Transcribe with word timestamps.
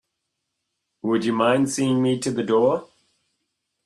Would 1.03 1.25
you 1.25 1.33
mind 1.33 1.69
seeing 1.71 2.01
me 2.01 2.17
to 2.21 2.31
the 2.31 2.41
door? 2.41 2.89